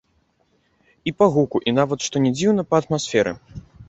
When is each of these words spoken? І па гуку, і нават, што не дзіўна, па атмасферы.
І 1.11 1.11
па 1.19 1.27
гуку, 1.35 1.57
і 1.71 1.73
нават, 1.79 1.99
што 2.07 2.15
не 2.23 2.31
дзіўна, 2.39 2.65
па 2.73 2.81
атмасферы. 2.85 3.35